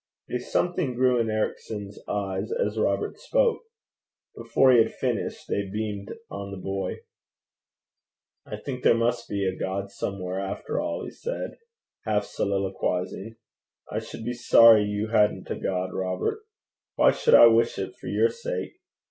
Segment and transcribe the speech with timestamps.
[0.31, 3.61] A something grew in Ericson's eyes as Robert spoke.
[4.35, 7.01] Before he had finished, they beamed on the boy.
[8.47, 11.59] 'I think there must be a God somewhere after all,' he said,
[12.03, 13.35] half soliloquizing.
[13.91, 16.39] 'I should be sorry you hadn't a God, Robert.
[16.95, 18.77] Why should I wish it for your sake?